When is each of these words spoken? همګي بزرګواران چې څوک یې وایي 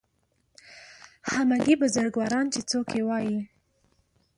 همګي 1.31 1.75
بزرګواران 1.81 2.45
چې 2.53 2.59
څوک 2.69 2.87
یې 2.97 3.01
وایي 3.07 3.39